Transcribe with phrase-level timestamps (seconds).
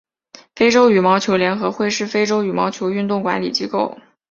[0.55, 3.99] 非洲羽毛球联合会是非洲羽毛球运动管理机构。